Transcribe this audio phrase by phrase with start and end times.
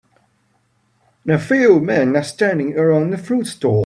[1.27, 3.79] a few men are standing around a fruit stall.